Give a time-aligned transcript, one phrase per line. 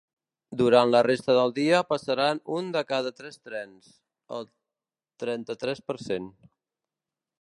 [0.59, 3.93] Durant la resta del dia passaran un de cada tres trens,
[4.39, 4.49] el
[5.25, 6.31] trenta-tres per cent.